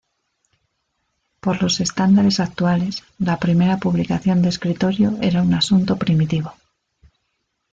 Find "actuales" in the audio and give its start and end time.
2.39-3.03